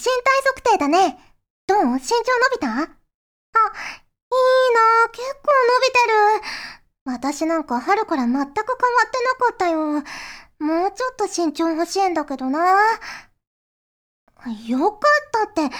[0.00, 1.18] 身体測定だね。
[1.66, 1.84] どう？
[1.84, 2.00] 身長伸
[2.54, 2.68] びた？
[2.68, 2.88] あ、いいな
[5.12, 6.44] 結構伸びてる。
[7.04, 8.64] 私なんか春から全く変わって
[9.22, 10.02] なかったよ。
[10.58, 12.60] もうちょっと身長欲しいんだけどな。
[14.66, 15.00] よかっ
[15.32, 15.74] たって、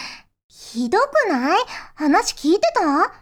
[0.49, 1.59] ひどくない？
[1.95, 3.15] 話聞いてた？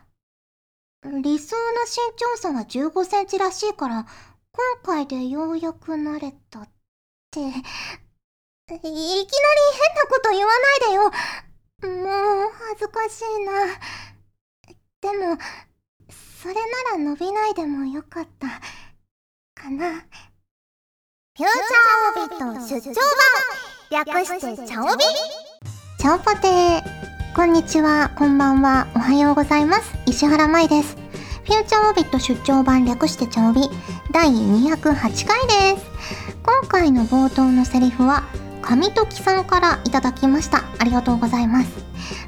[1.05, 4.07] 理想の身長差は15センチらしいから、
[4.53, 6.69] 今回でようやく慣れたっ
[7.31, 7.41] て。
[8.75, 11.05] いきなり変なこと言わないでよ。
[12.05, 13.53] もう恥ずかしいな。
[15.01, 15.39] でも、
[16.43, 16.61] それな
[16.93, 18.47] ら伸びないでもよかった。
[19.61, 19.91] かな。
[21.37, 22.95] フューチャーオビット出張
[23.91, 25.05] 版略してチャオビ
[25.99, 29.95] チャオポテーこんにちは、こんばんは、おはようございます。
[30.07, 30.97] 石原舞です。
[31.45, 33.63] フューチャーオビット出張版略してチャオビ
[34.13, 35.87] 第208回です。
[36.43, 38.25] 今回の冒頭のセリフは、
[38.69, 40.63] 神時さんからいただきました。
[40.79, 41.71] ありがとうございます。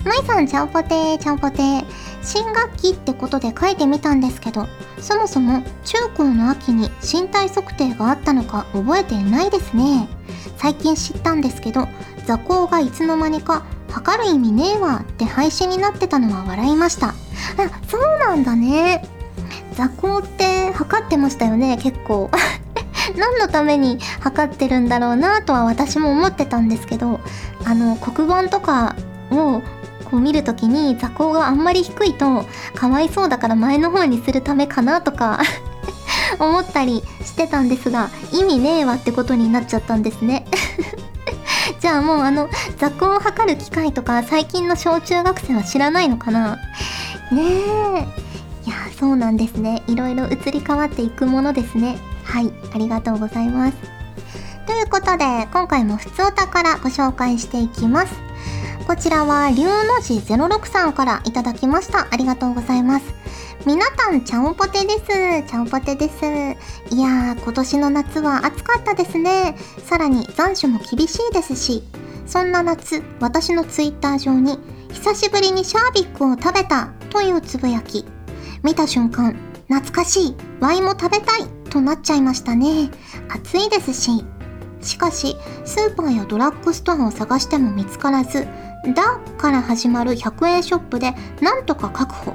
[0.07, 1.85] まいさん、チャオポテー、チャオポテー。
[2.23, 4.67] 新学期ってことで書いてみたんですけど、
[4.99, 10.09] そもそも中高の秋に身体測定があったのか覚えてないですね。
[10.57, 11.87] 最近知ったんですけど、
[12.25, 17.09] 座高がいつの間にか測る意味ねえわって配信になってたのは笑いました。
[17.09, 17.15] あ、
[17.87, 19.07] そうなんだね。
[19.75, 22.31] 座高って測ってましたよね、結構。
[23.17, 27.21] 何のために測ってるんだろうなとは私も思ってたんですけど、
[27.65, 28.97] あの、黒板とか
[29.31, 29.63] を
[30.11, 32.45] こう見るときに座高があんまり低いと
[32.75, 35.41] かわいそうだから前の方にするためかなとか
[36.39, 40.47] 思ったりしてたんですが意味ねえわってことになっちゃったんですね。
[41.79, 46.59] じゃあもうあの座高を測る機械とか最近の小中学生は知らないのかな？
[47.31, 48.67] ねえ。
[48.67, 49.83] いやそうなんですね。
[49.87, 51.99] いろいろ移り変わっていくものですね。
[52.31, 53.77] はいありがとうございます。
[54.67, 58.15] ということで今回も普通お宝ご紹介していきます。
[58.87, 62.07] こちらは龍の字06さんからいただきました。
[62.11, 63.07] ありがとうございます。
[63.67, 65.51] みなたんちゃんぽてです。
[65.51, 66.25] ちゃんぽてです。
[66.95, 69.57] いやー今年の夏は暑かったですね。
[69.85, 71.83] さらに残暑も厳しいですし。
[72.27, 74.57] そんな夏私のツイッター上に
[74.93, 78.07] 久しぶりにシャービックを食べたというつぶやき。
[78.63, 79.35] 見た瞬間
[79.67, 80.37] 懐かしい。
[80.61, 81.60] ワイも食べたい。
[81.71, 82.91] となっちゃいましたね。
[83.29, 84.25] 暑いですし。
[84.83, 88.47] しかしスーパーやドラッグストアを探しても見つからず
[88.95, 92.35] だから始まる100円ショップでなんとか確保。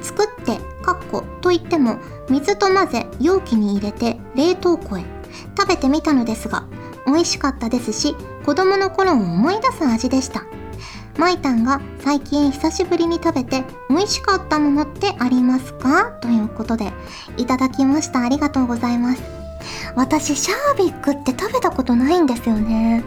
[0.00, 1.98] 作ってカッコといっても
[2.30, 5.04] 水と混ぜ容器に入れて冷凍庫へ。
[5.56, 6.64] 食べてみたのですが
[7.06, 10.44] 美味しかったですし子供の頃を思い出す味でした。
[11.20, 16.12] マイタンが最近久しぶりに食べて美味しかったものってありますか？
[16.22, 16.94] ということで
[17.36, 18.22] いただきました。
[18.22, 19.22] ありがとうございます。
[19.94, 23.04] 私シャービックって食べたことないんですよね。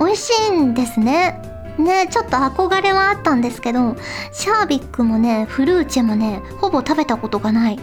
[0.00, 1.40] 美味しいんですね。
[1.78, 3.94] ねちょっと憧れはあったんですけど
[4.32, 7.78] シャービックもねフルーチェもねほぼ食べたことがない。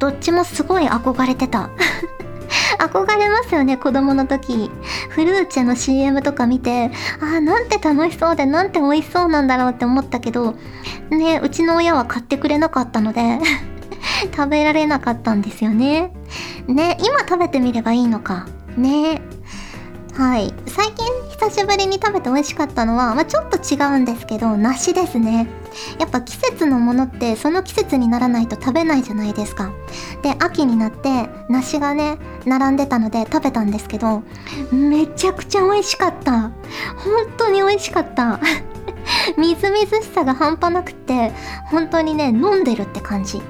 [0.00, 1.70] どっちもすごい憧れてた。
[2.78, 4.70] 憧れますよね子供の時。
[5.10, 6.90] フルーチェの CM とか見て
[7.20, 10.54] あーなんて楽しそうでなんて美味しそうなんだろうって思ったけど
[11.10, 13.38] ねうちの親は買ってくれなかったので
[14.34, 16.12] 食べられなかったんですよね。
[16.66, 18.46] ね今食べてみればいいのか。
[18.76, 19.20] ね。
[20.14, 20.52] はい。
[20.66, 25.46] 最近久しぶりに食べて美味しかったのは、まあ、ちょっと違うんですけど梨ですね。
[25.98, 29.72] やっぱ季節のものってその季節にならないと食べないじゃないですか。
[30.22, 34.22] で秋になって梨がね並んでたので食べたんですけど
[34.70, 36.40] めちゃくちゃ美味しかった。
[36.40, 36.52] 本
[37.36, 38.40] 当に美味しかった。
[39.36, 41.32] みずみずしさが半端なくって
[41.66, 43.40] 本当にね飲んでるって感じ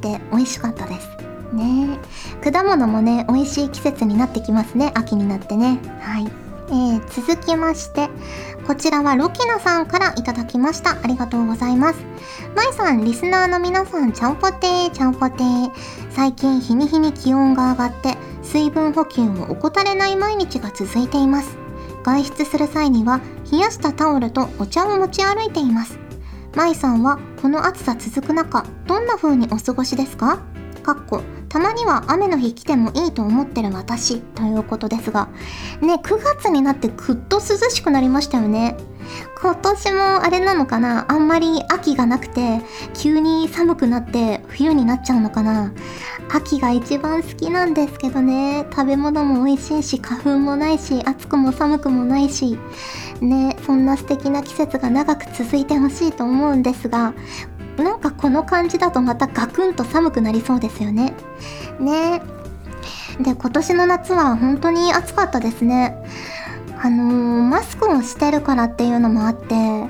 [0.00, 1.08] で美味しかったです。
[1.52, 1.98] ね。
[2.42, 5.78] 果物もね美味しい季節になってきますね秋になってね。
[6.00, 6.42] はい。
[6.68, 8.08] えー、続きまして
[8.66, 10.92] こちらはロキナさんからいただきました。
[11.02, 11.98] ありがとうございます。
[12.54, 15.70] まいさんリスナーの皆さんちゃんぽてーちゃんぽてー。
[16.10, 21.56] 最近日に日に気温が上がって水分補給を怠れない毎日が続いています。
[22.04, 23.20] 外出する際には
[23.50, 25.98] 冷やしたタオルとお茶を持ち歩いています。
[26.54, 30.38] まいさんはこの暑さ続く中どんな風にお過ごしですか？
[30.82, 31.22] かっこ
[31.52, 35.28] たまには雨の日来てもいいと思ってる私ということですが
[35.82, 38.74] ね9月になってぐっと涼しくなりましたよね。
[39.42, 41.04] 今年もあれなのかな？
[41.12, 42.60] あんまり秋がなくて
[42.94, 45.72] 急に寒くなって冬になっちゃうのかな？
[46.32, 48.64] 秋が一番好きなんですけどね。
[48.70, 52.56] 食べ物も美味しいし花粉もないし暑くも寒くもないし
[53.20, 57.12] ねそんな素敵な季節が長く続いてほしいと思うんですが
[57.82, 61.14] なんかこの感じだとまたガクンと寒くなりそうですよね。
[61.80, 62.22] ね。
[63.20, 65.96] で、今年の夏は本当に暑かったですね。
[66.84, 69.88] あのー、マスクをしてるからっていうのもあってね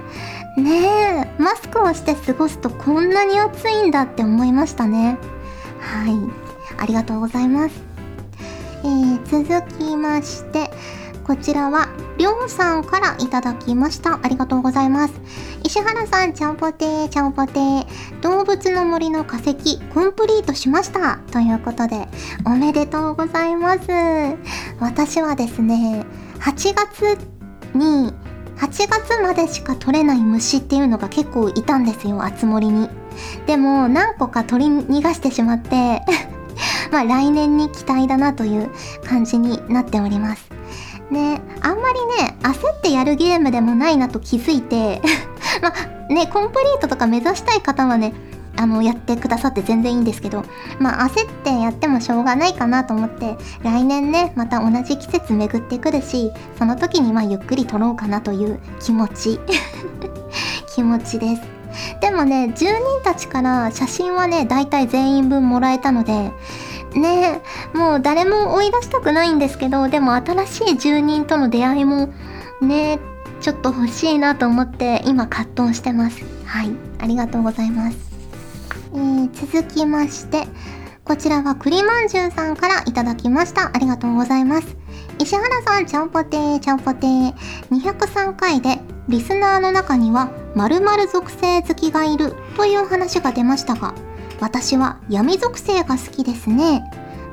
[0.59, 5.17] えマスクをして過ごすとこんなに暑いんだって思いましたね。
[5.81, 6.19] はい。
[6.77, 7.83] ありがとうございます。
[8.85, 10.71] えー、続きまして
[11.25, 14.21] こちらはりょうさんからいただきました。
[14.23, 15.15] ありがとうございます。
[15.73, 22.09] 石原さんちゃんぽてーちゃんぽてー動物の森の化石コンプリートしましたということで
[22.45, 23.89] おめでとうございます
[24.81, 26.05] 私はですね
[26.41, 27.19] 8月
[27.75, 28.13] に
[28.59, 32.91] 8月までしか取れない虫っていうのが結構いたんですよ、あつ森に。
[33.47, 36.03] でも何個か取り逃がしてしまって
[36.93, 38.71] まあ来年に期待だなという
[39.07, 40.51] 感じになっております。
[41.11, 45.01] ね、あんまりね、焦ってやるゲームでもないなと気づいて
[45.61, 48.13] まあね、コンプリートとか目指したい方はね、
[48.57, 50.45] あの、やってくださって全然いいんですけど、
[50.79, 59.41] まあ、焦ってやってもしょうがないかなと思って、来年ね、また同じ季節巡ってくるし、その時にまあ、ゆっくり撮ろうかなという気持ち。
[60.75, 61.43] 気持ちです。
[62.01, 66.33] でもね、住人たちから写真はね、大体全員分もらえたので、
[66.95, 67.41] ね
[67.73, 72.11] もう誰も追い出したくないんですけど、でも新しい住人との出会いも、
[72.61, 72.99] ね
[73.43, 76.25] ちょっと欲しいなと思って今葛藤してます。
[76.47, 76.71] はい。
[77.01, 77.99] ありがとうございます。
[78.95, 80.47] えー、続きまして、
[81.05, 83.73] こちらは栗まんじゅうさんからいただきました。
[83.75, 84.77] ありがとうございます。
[85.19, 87.35] 石原さん、ちゃんぽてー、ちゃんぽてー。
[87.71, 88.79] 203回で、
[89.09, 93.93] リスナーの中には、〇〇属性好きがいるという話が出ましたが、
[94.41, 96.85] 私は闇属性が好きですね。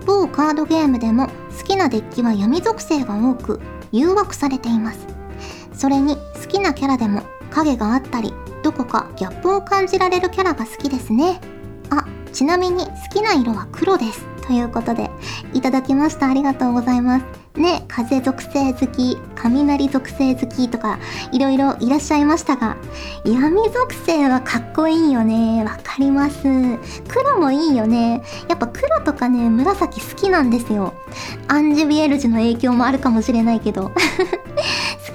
[0.07, 3.61] 某カードゲームでも好きなデッキは闇属性が多く、
[3.91, 5.08] 誘惑されています。
[5.79, 8.33] それに好きなキャラでも影があったり、
[8.63, 11.39] どこかギャップを感じられるキャラが好きですね。
[11.89, 14.25] あ、ちなみに好きな色は黒です。
[14.45, 15.09] ということで、
[15.53, 16.27] いただきました。
[16.27, 17.25] ありがとうございます。
[17.55, 20.99] ね、風属性好き、雷属性好きとか、
[21.31, 22.75] いろいろいらっしゃいましたが、
[23.23, 25.63] 闇属性はかっこいいよね。
[25.63, 26.41] わかります。
[27.07, 28.21] 黒もいいよね。
[28.49, 30.93] やっぱ黒とかね、紫好きなんですよ。
[31.47, 33.91] アンジュビエルジュの影響もあるかもしれないけど。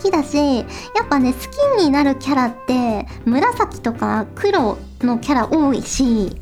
[0.05, 0.65] きだし、や
[1.03, 1.39] っぱね、好
[1.79, 6.37] きになるキャラって、紫とか黒のキャラ多いし、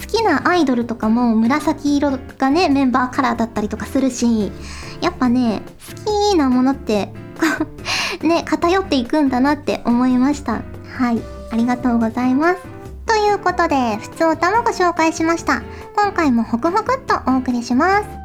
[0.00, 4.52] 好きなアイドルとかも紫色がね、メンバーカラーだったりとかするし、
[5.00, 5.62] やっぱね、
[6.06, 7.12] 好きなものって、
[8.22, 10.62] ね、偏っていくんだなって思いました。
[10.96, 12.60] はい、ありがとうございます。
[13.06, 15.62] ということで、普通歌もご紹介しました。
[15.96, 18.19] 今回もホクホクっとお送りします。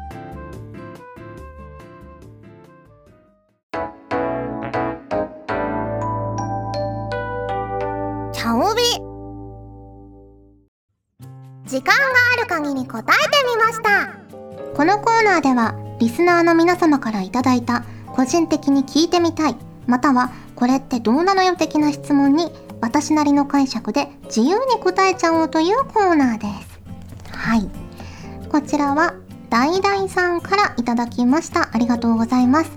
[11.76, 12.00] 時間が
[12.32, 14.08] ある限り答えてみました。
[14.74, 19.56] このコーナーではリスナーの皆様からいいた個人的に聞いてみたい
[19.86, 22.50] またはこれってどうなのよ的な質問に
[22.80, 26.80] 私なりの解釈で自由に答えちゃおうというコーナーです。
[27.30, 27.68] はい。
[28.48, 29.12] こちらは
[29.50, 31.68] ダイダイさんからいただきました。
[31.74, 32.70] ありがとうございます。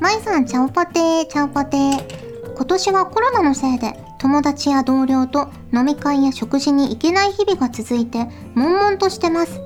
[0.00, 2.54] まいさんちゃおぽてーちゃおぽてー。
[2.54, 9.60] 今年はコロナのせいで友達や同僚と飲み会や食事に行けない日々が続いて悶々としてます。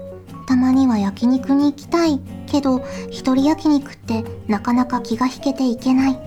[0.46, 6.18] たまには焼肉に行きたいけど一人焼肉ってなかなか気が引けていけない。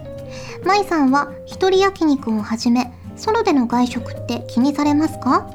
[0.66, 5.48] 舞さんは一人焼肉をはじめソロでの外食って気にされますか？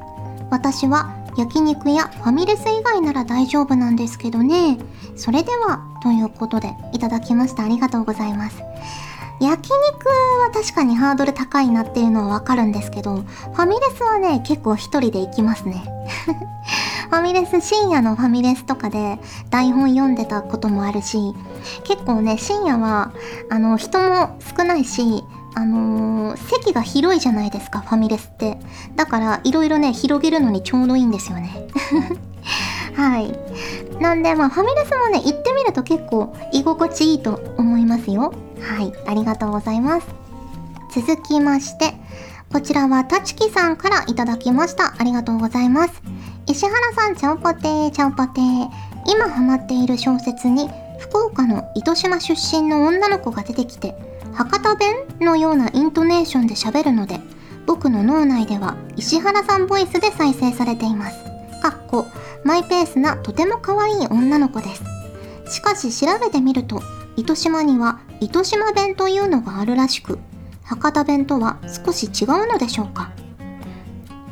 [0.49, 4.77] 私は焼肉やファミレス以外なら大丈夫なんですけどね。
[5.15, 7.63] それではということでいただきました。
[7.63, 8.57] ありがとうございます。
[9.41, 10.07] 焼肉
[10.39, 15.83] は確かにハードル高いなっていうのはわかるんですけど、ファミレスはね、結構一人で行きますね。
[17.09, 19.19] ファミレス、深夜のファミレスとかで
[19.49, 21.33] 台本読んでたこともあるし、
[21.83, 23.11] 結構ね、深夜は、
[23.49, 25.23] あの、人も少ないし、
[25.55, 28.59] あのー、席が広いじゃないですか、ファミレスって。
[28.95, 31.67] だから、いろいろね、広げるのにちょうどいいんですよね。
[32.95, 33.35] はい。
[33.99, 38.33] なんで、まあ、ファミレスもね、行ってみると結構居心地いいと思いますよ。
[38.61, 38.93] はい。
[39.07, 40.07] ありがとうございます。
[40.93, 41.93] 続きまして、
[42.51, 44.93] こちらはたちきさんからいただきました。
[44.97, 46.01] ありがとうございます。
[46.47, 48.69] 石原さん、ちゃんぽてー、ちゃんぽてー。
[49.07, 53.95] 今ハマっている小説に、福岡の糸島出身の女の子が出てきて、
[54.33, 57.19] 博多弁のようなイントネーションで喋るので、
[57.65, 61.17] 僕の脳内では石原さんボイスで再生されています。
[61.61, 62.07] かっこ
[62.43, 64.83] マイペースなとても可愛い女の子です。
[65.53, 66.81] しかし調べてみると、
[67.21, 70.17] 糸島には糸島弁というのがあるらしく、
[70.63, 73.11] 博多弁とは少し違うのでしょうか。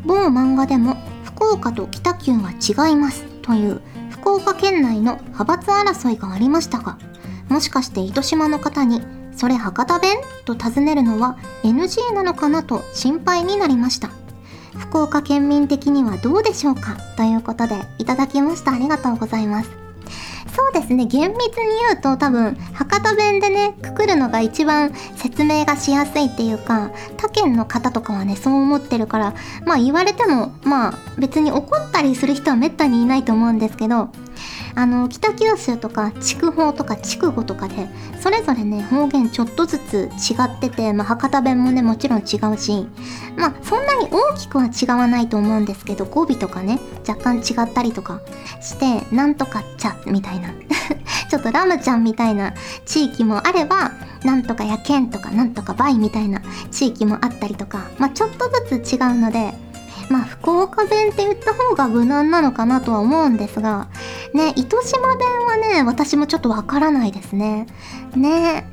[0.03, 6.97] 某漫画でも福岡と北九は違いますという福岡県内の派閥争いがありましたが、
[7.47, 9.03] もしかして糸島の方に
[9.35, 14.09] それ博多弁と尋ねるのは NG なのかなと心配になりました。
[14.75, 18.73] 福岡県民的にはどうでしょうかということでいただきました。
[18.73, 19.88] ありがとうございます。
[20.59, 21.05] そうですね。
[21.05, 29.33] 厳密に言うと多分博多弁でねくくるのが一番説明がしやすいっていうか他県の方とかはねそう思ってるから
[29.65, 34.09] まあ言われてもまあ別に怒ったりする人はめったにいないと思うんですけど
[34.75, 37.87] あの北九州とか筑豊とか筑後とかで
[38.19, 42.87] それぞれね方言ちょっとずつ違ってて、まあ、博多弁もねもちろん違うし
[43.37, 48.21] まあそんなに大きくは違わないと思うんですけど語尾とかね若干違ったりとか
[48.61, 50.49] してなんとかちゃみたいな
[51.29, 52.53] ちょっとラムちゃんみたいな
[52.85, 53.91] 地域もあれば
[54.23, 56.41] なんとかやけんとかなんとかバイみたいな
[56.71, 59.53] 地域もあったりとかまあちょっとずつ違うので
[60.09, 63.89] まあ福岡弁って言った方が無難なのかなとは思うんですが
[64.33, 67.67] ね糸島弁はね私もちょっとわからないですね。
[68.15, 68.67] ね。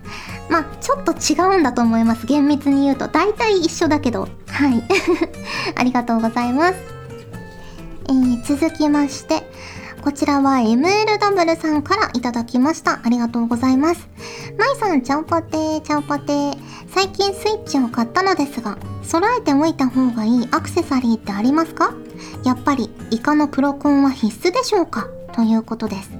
[0.48, 3.08] まあちょっと違うんだと思います厳密に言うと。
[3.08, 4.28] 大体一緒だけど。
[4.48, 4.82] はい。
[5.76, 6.74] ありがとうございます、
[8.08, 9.42] えー、続きまして
[10.06, 13.00] こちらは MLW さんからいただきました。
[13.02, 14.08] ありがとうございます。
[14.56, 16.56] まいさん、ちゃんぽてー、ちゃんぽてー。
[16.86, 21.92] 最近スイッチを買ったのですが、揃えておいた方がいいアクセサリーってありますか？
[22.44, 25.08] やっぱり、イカのプロコンは必須でしょうか？
[25.32, 26.10] ということです。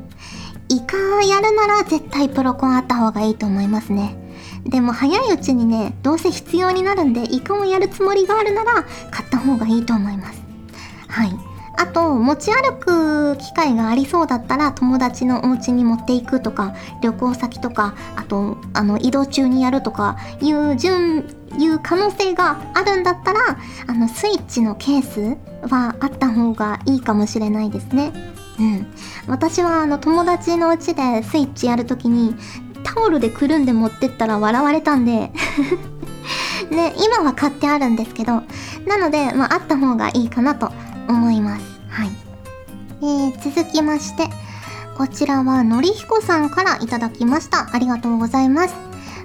[0.69, 4.19] イカやるなら絶対プロコンあった方がいいと思いますね。
[4.65, 10.43] でも早いうちにね、どうせ必要になるんで、イカをやるつもりがあるなら、買った方がいいと思います。
[11.07, 11.31] はい。
[11.77, 21.27] あと持ち歩く機会がありそうだったら友達のお家に持っていくとか旅行先とかあとあの移動中にやるとかいう順
[21.59, 23.41] いう可能性があるんだったら
[23.87, 25.37] あのスイッチのケース
[25.69, 28.13] はあった方がいいかもしれないですね。
[28.59, 28.87] うん、
[29.27, 32.35] 私はあの友達の家でスイッチやるときに
[32.85, 35.31] タオルでくるんで持ってったら笑われたんで
[36.71, 38.43] ね、今は買ってあるんですけど
[38.87, 40.73] なので、まあ、あった方がいいかなと
[41.09, 41.65] 思います。
[41.89, 42.11] はい。
[43.03, 44.29] えー、続きまして、
[44.97, 47.69] こちらはのりひこさんからいただきました。
[47.73, 48.75] ありがとうございます。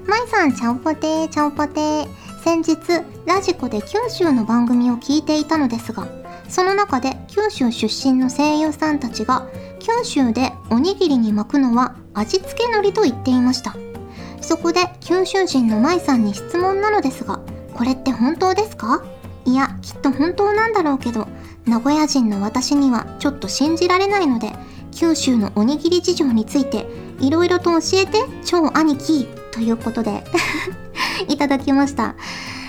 [0.07, 2.07] まいさん、ちゃんぽてー、ちゃんぽてー。
[2.43, 2.77] 先日、
[3.25, 6.07] ラジコで九州の番組を聞いていたのですが、
[6.49, 9.47] その中で九州出身の声優さんたちが、
[9.79, 13.75] 九州でおにぎりに巻くのは味付け海苔と言っていました。
[14.41, 17.39] そこで九州人のまいさんに質問なのですが、
[17.75, 19.03] これって本当ですか？
[19.45, 21.27] いや、きっと本当なんだろうけど、
[21.65, 24.53] 名古屋人の私にはちょっと信じられないので、
[24.91, 26.87] 九州のおにぎり事情について、
[27.19, 30.23] いろいろと教えて、超兄貴ということで
[31.29, 32.15] いただきました。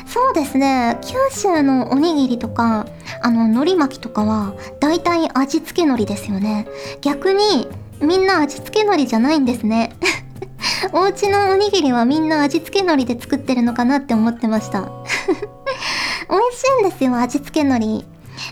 [0.07, 2.87] そうですね、九州のおにぎりとか、
[3.23, 6.67] あの、海苔巻きとかは、大体味付け海苔ですよね。
[7.01, 7.67] 逆に、
[8.01, 9.97] みんな味付け海苔じゃないんですね。
[10.93, 14.81] お家のおにぎりはみんな味付け海苔で作ってるのかなって思ってました。
[16.29, 18.05] 美味しいんですよ、味付け海苔。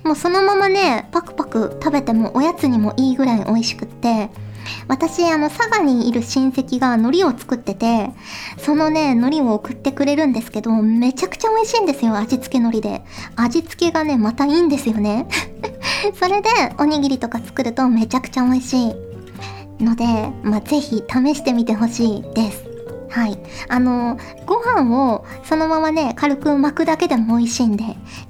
[0.05, 4.31] もうそのままね、パクパク食べてもおやつにもいいぐらい美味しくって、
[4.89, 8.11] 私、あの、佐賀にいる親戚が海苔を作ってて、
[8.59, 13.03] そのね、海苔を送ってくれるんですけど、めちゃくちゃ美味しいんですよ、味付け海苔で。
[13.37, 15.27] 味付けがね、またいいんですよね。
[16.15, 19.11] それで、おにぎりとか作るとめちゃくちゃ美味しい。
[19.85, 20.05] ので、
[20.43, 22.71] まあ、ぜひ試してみてほしいです。
[23.11, 23.39] はい。
[23.69, 27.85] あのご飯をそのままね、軽く巻くだけでも美味しいんで、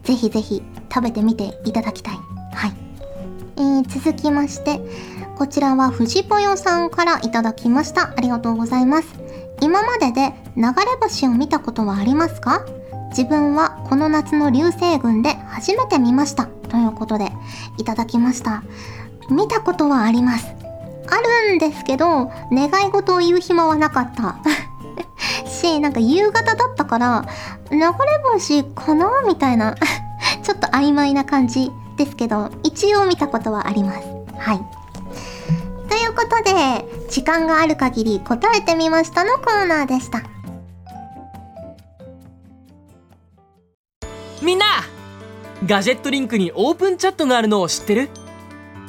[0.05, 0.62] ぜひぜひ
[0.93, 2.15] 食べてみていただきたい。
[2.53, 2.73] はい。
[3.57, 4.81] えー、続きまして、
[5.37, 8.13] こちらは藤ぽよさんからいただきました。
[8.17, 9.09] ありがとうございます。
[9.61, 12.65] 今までで流れ星を見たことはありますか？
[13.11, 16.47] 自分はこの夏の流星群で初めて見ました。
[16.69, 17.33] ということで、
[17.79, 18.63] いただきました。
[19.29, 20.47] 見たことはあります。
[21.09, 21.17] あ
[21.51, 24.37] るんですけど、願い事を言う暇はなかった。
[25.51, 27.25] し、なんか夕方だったから、
[27.71, 27.89] 流れ
[28.33, 29.09] 星かな？
[29.27, 29.75] みたいな
[30.43, 34.09] ちょっと曖昧な感じですけど、一応見たことはあります。
[34.39, 34.59] はい。
[35.89, 40.23] ということで、時間がある限り答えてみましたのコーナーでした。
[44.43, 44.65] みんな
[45.67, 48.09] ガジェットリンクにオープンチャットがあるのを知ってる？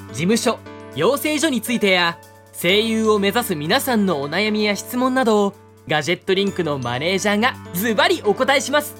[0.09, 0.59] 事務所、
[0.95, 2.17] 養成所についてや、
[2.53, 5.53] 声優を目指す皆さんのお悩みや質問などを
[5.87, 8.95] ガジェットリンクのマネージャーがズバリお答えします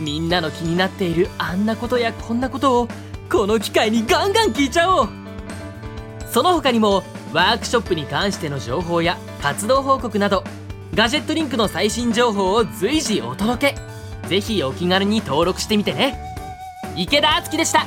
[0.00, 2.88] みんなの気になっているあんなことやこんなことを
[3.30, 5.08] この機会にガンガン聞いちゃおう
[6.30, 10.44] その他にもワークショップに関しての情報や活動報告など
[10.94, 16.18] ガジェットリンクの最新情報を随時お届けぜひお気軽に登録してみてね
[16.96, 17.86] 池田敦樹でした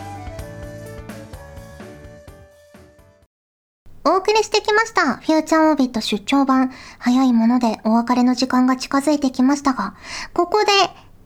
[4.06, 5.18] お送りしてきました。
[5.18, 6.72] フューチャーオービット出張版。
[6.98, 9.94] 早いものでお別れの時間が近づいてきましたが、
[10.34, 10.72] ここで、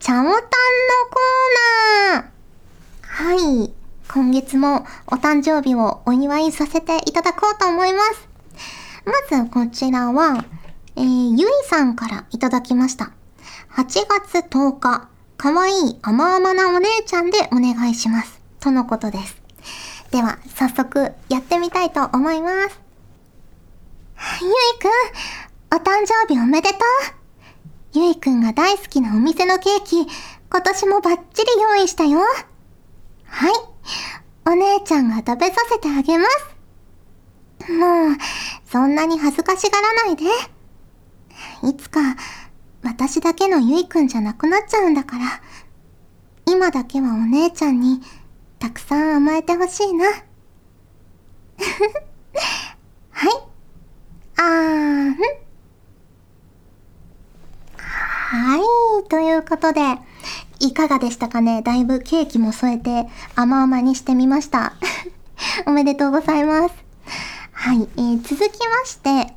[0.03, 3.73] チャオタンのコーナーはい。
[4.11, 8.27] 今月もお誕生日をお祝いさせていただこうと思います。
[9.05, 10.43] まずこちらは、
[10.97, 13.13] えー、ゆいさんからいただきました。
[13.77, 15.07] 8月10日、
[15.37, 18.41] かわいい甘々なお姉ちゃんでお願いします。
[18.59, 19.41] とのことです。
[20.11, 22.81] では、早速やってみたいと思います。
[24.41, 27.22] ゆいくん、お誕生日おめでとう。
[27.95, 32.21] ゆいくんが大好きなお店のケーキ、今年もバッチリ用意したよ。
[33.25, 33.53] はい。
[34.47, 37.71] お姉ちゃんが食べさせてあげます。
[37.71, 38.17] もう、
[38.65, 40.23] そんなに恥ずかしがらないで。
[41.69, 41.99] いつか、
[42.81, 45.25] 私だけのゆいくんじゃなくなっちゃうんだから、
[46.47, 48.01] 今だけはお姉ちゃんに、
[48.57, 50.05] たくさん甘えてほしいな。
[53.11, 53.33] はい。
[54.37, 55.42] あーん。
[58.29, 59.09] はい。
[59.09, 59.81] ということで、
[60.59, 61.61] いかがでしたかね？
[61.61, 64.73] だいぶケーキも添えて甘々にしてみました。
[65.67, 66.75] おめでとうございます。
[67.51, 67.87] はい。
[67.97, 69.35] えー、続きまして、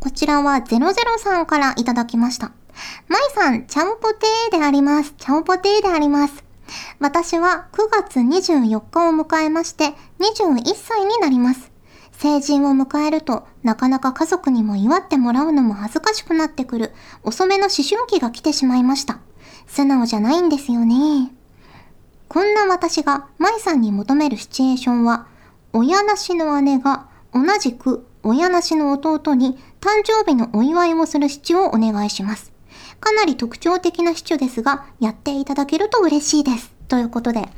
[0.00, 2.52] こちらは00さんからいただきました。
[3.08, 5.14] まいさん、ちゃんぽてーであります。
[5.16, 6.44] ちゃんぽてーであります。
[7.00, 11.73] 私は9月24日を迎えまして21歳になります。
[12.18, 16.92] 成人を迎えるとなかなか家族にも祝ってもらうのも恥ずかしくなってくる
[17.22, 19.18] 遅めの思春期が来てしまいました。
[19.66, 21.32] 素直じゃないんですよね。
[22.28, 25.26] こんな私が舞さんに求めるシチュエーションは
[25.72, 32.52] 親なしの姉が同じく親なしの弟に誕生日のお祝いをするシチュをお願いします。
[33.00, 36.72] かなり特徴的なシチュですが、やっていただけると嬉しいです。
[36.88, 37.48] ということで、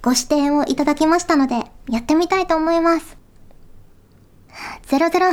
[0.00, 1.56] ご指定をいただきましたので、
[1.88, 3.21] やってみたいと思います。
[4.86, 5.26] ゼロゼロ、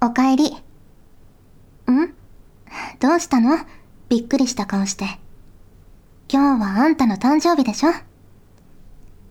[0.00, 0.46] おかえり。
[0.46, 2.14] ん？
[3.00, 3.58] どうしたの？
[4.08, 5.06] びっくりした顔して。
[6.32, 7.90] 今日はあんたの誕生日でしょ？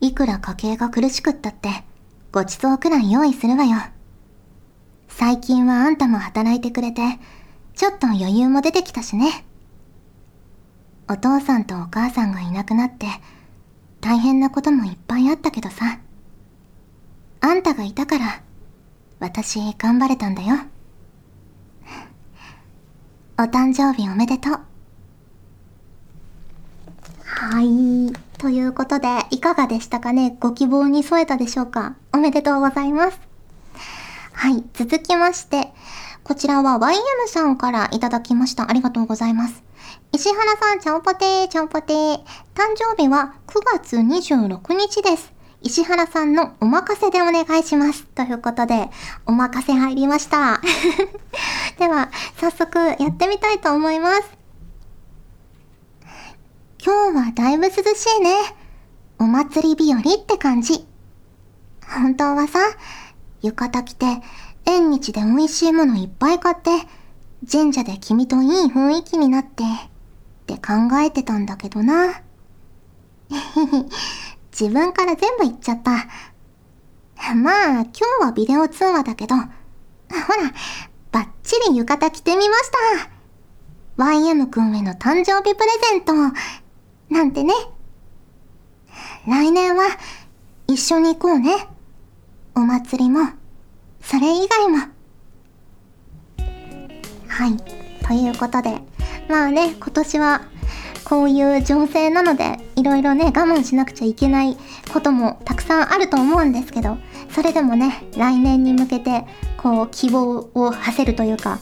[0.00, 1.70] いくら家計が苦しくったって、
[2.32, 3.78] ごちそうくらい用意するわよ。
[5.08, 7.02] 最近はあんたも働いてくれて、
[7.74, 9.44] ちょっと余裕も出てきたしね。
[11.08, 13.06] お父さんとお母さんがいなくなって、
[14.00, 15.98] 大変なこともいっぱいあったけどさ。
[17.40, 18.42] あんたがいたから、
[19.20, 20.56] 私頑張れたんだよ。
[23.38, 24.60] お誕生日おめでとう。
[27.24, 28.12] はい。
[28.38, 30.36] ということで、いかがでしたかね？
[30.40, 31.94] ご希望に添えたでしょうか？
[32.12, 33.18] おめでとうございます。
[34.32, 34.64] はい。
[34.74, 35.72] 続きまして、
[36.24, 36.96] こちらは YM
[37.28, 38.70] さんからいただきました。
[38.70, 39.62] ありがとうございます。
[40.12, 42.14] 石原さん、ちゃんぽてー、ちゃんぽてー。
[42.54, 45.32] 誕生日は9月26日です。
[45.62, 48.04] 石原さんのお任せでお願いします。
[48.06, 48.88] ということで、
[49.26, 50.60] お任せ入りました。
[51.78, 54.22] では、早速やってみたいと思います。
[56.82, 57.76] 今日はだいぶ涼し
[58.18, 58.34] いね。
[59.18, 60.86] お祭り日和って感じ。
[61.86, 62.58] 本当はさ、
[63.42, 64.06] 浴衣着て、
[64.64, 66.70] 縁日で美味しいものいっぱい買って、
[67.50, 69.66] 神社で君といい雰囲気になって、っ
[70.46, 72.22] て考えてたんだけどな。
[74.60, 76.06] 自分から全部言っちゃった。
[77.34, 79.48] まあ、今日はビデオ通話だけど、ほら、
[81.12, 82.70] バッチリ浴衣着てみまし
[83.96, 84.04] た。
[84.04, 86.12] YM くんへの誕生日プレゼント、
[87.08, 87.54] なんてね。
[89.26, 89.84] 来年は
[90.66, 91.66] 一緒に行こうね。
[92.54, 93.30] お祭りも、
[94.02, 94.78] それ以外も。
[97.28, 97.56] はい。
[98.06, 98.78] ということで、
[99.26, 100.42] まあね、今年は
[101.10, 104.56] こういう情勢なので、いろいろね、我慢しなくちゃいけない
[104.92, 106.98] こともたくさんあると思うんですけど、
[107.34, 109.24] それでもね、来年に向けて、
[109.56, 111.58] こう、希望を馳せるというか、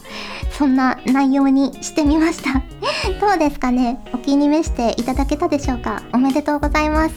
[0.55, 2.61] そんな内容にしてみました。
[3.19, 3.99] どうですかね？
[4.13, 6.03] お気に召していただけたでしょうか？
[6.13, 7.15] おめでとうございます。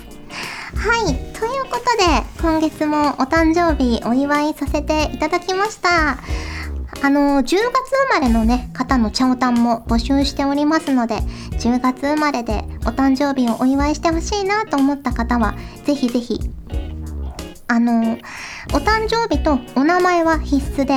[0.75, 1.15] はい。
[1.39, 6.17] ということで、今月もお誕生日お祝いさせていただきました。
[7.05, 11.17] あの、10月生まれのね、方のチャオタンも募集しておりますので、
[11.59, 16.39] 10月生まれでお誕生日をお祝いしてほしいなと思った方は、ぜひぜひ、
[17.67, 18.19] あの、
[18.73, 20.95] お誕生日とお名前は必須で、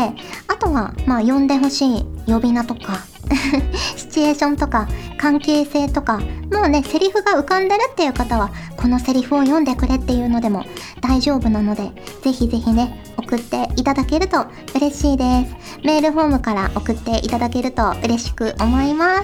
[0.48, 3.04] あとは、まあ、呼んでほしい呼び名とか、
[3.96, 6.20] シチュエーションとか、関係性とか、
[6.52, 10.64] もうね、セリフが浮かんでるっていう方は、このセリフを読んでくれっていうのでも
[11.02, 11.92] 大丈夫なので、
[12.24, 15.56] ぜひぜひね、送っていただけると嬉しいです。
[15.84, 19.24] メールフォームから送っていただけると嬉しく思います。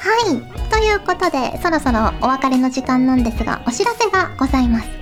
[0.00, 0.70] はい。
[0.70, 4.97] ということで、そろそろお別れの時間なんですが、お知らせがございます。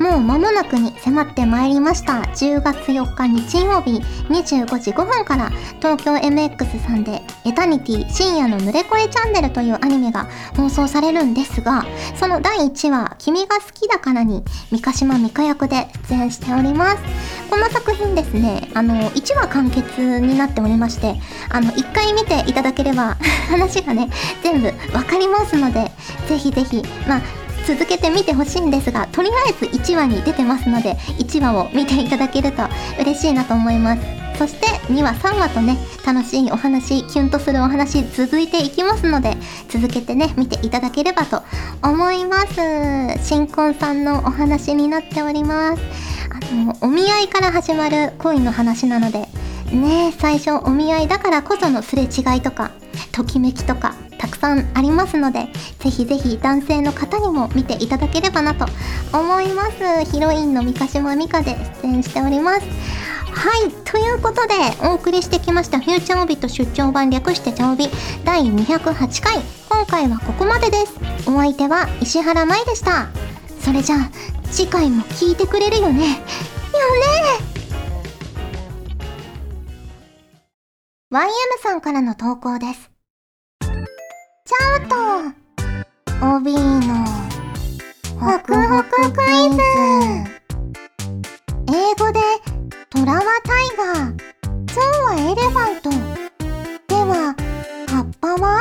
[0.00, 2.22] もう間もなくに迫ってまいりました。
[2.22, 3.98] 10月4日日曜日
[4.30, 11.84] 25時5分から東京 MX さんでエタニティ深夜の濡れ声チャンネルというアニメが放送されるんですが
[12.16, 17.02] その第1話君が好きだからに三ヶ島美香役で出演しております。
[17.50, 23.18] この作品ですねあの1話完結になっておりましてあの1回見ていただければ
[23.50, 24.08] 話がね
[24.42, 25.90] 全部わかりますので
[26.26, 27.20] ぜひぜひまあ
[27.70, 32.64] 続けて見てほしいんですがとりあえず1話に出てますので1話を見ていただけると
[33.00, 34.02] 嬉しいなと思います。
[34.36, 39.36] そして2話3話とね楽しいお話キュンとするお話続いていきますので
[39.68, 41.42] 続けてね見ていただければと
[41.82, 42.54] 思います。
[43.22, 45.82] 新婚さんのお話になっております。
[46.30, 49.28] あのお見合いから始まる恋の話なので
[49.70, 52.72] ね最初お見合いだからこそのすれ違いとか
[53.12, 58.66] ときめきとかたくさんありますのでぜひぜひ男性の方にも見ていただければなと
[59.18, 60.04] 思います。
[60.12, 62.66] ヒロインの三ヶ島美香で出演しております。
[63.32, 67.88] はいということでお送りしてきました「フューチャーオビット出張版略してチャオビ」
[68.24, 69.40] 第208回。
[69.70, 70.92] 今回はここまでです。
[71.26, 73.08] お相手は石原舞でした。
[73.58, 74.10] それじゃあ
[74.50, 76.04] 次回も聞いてくれるよね。
[76.04, 76.20] よね。
[81.10, 81.26] YM
[81.62, 82.89] さんからの投稿です。
[84.60, 84.94] ちゃうと
[86.36, 86.60] 帯の
[88.20, 89.58] ホクホククイズ。
[91.68, 92.20] 英語で
[92.90, 94.12] トラはタイガー。
[94.66, 95.88] ゾウはエレファント。
[96.88, 97.34] では
[97.88, 98.60] 葉っぱは？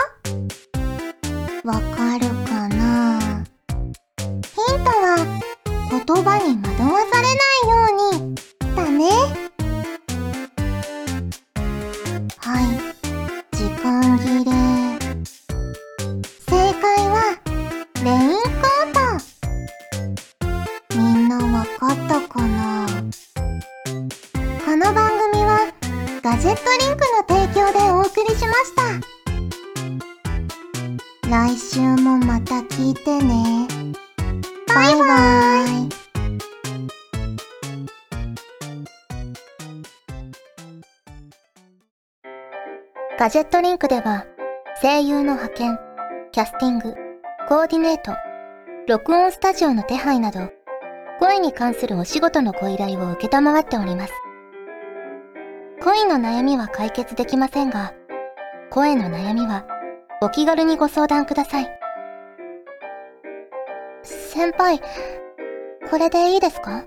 [1.65, 3.43] わかるかな？
[4.17, 5.17] ヒントは
[5.91, 6.45] 言葉に
[6.79, 7.18] 惑わさ
[27.23, 28.81] 提供でお送りしました。
[31.29, 33.67] 来週もまた聞いてね。
[34.67, 35.89] バイバイ。
[43.19, 44.25] ガジェットリンクでは
[44.81, 45.79] 声優の派遣
[46.31, 46.95] キャスティング、
[47.49, 48.13] コーディネート、
[48.87, 50.49] 録音スタジオの手配など、
[51.19, 54.13] 声に関するお仕事のご依頼を受けたまわっております。
[55.81, 57.93] 恋の悩みは解決できませんが、
[58.69, 59.65] 声の悩みは
[60.21, 61.69] お気軽にご相談ください。
[64.03, 64.81] 先輩、
[65.89, 66.83] これでいいですか？